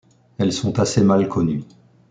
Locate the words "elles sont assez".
0.39-1.03